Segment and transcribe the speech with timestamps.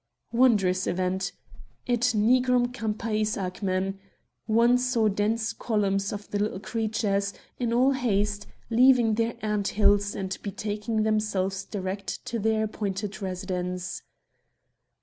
[0.31, 1.31] "Wondrous event!
[1.57, 3.99] * It nigrum campis agmen,'
[4.47, 10.15] one saw dense columns of the little creatures, in all haste, leaving their ant hills,
[10.15, 14.01] and betaking themselves direct to their appointed residence."